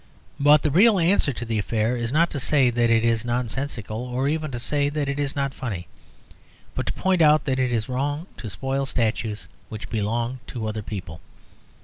[0.39, 4.03] But the real answer to the affair is not to say that it is nonsensical
[4.03, 5.85] or even to say that it is not funny,
[6.73, 10.81] but to point out that it is wrong to spoil statues which belong to other
[10.81, 11.21] people.